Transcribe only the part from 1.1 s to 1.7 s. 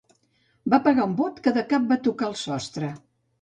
bot que de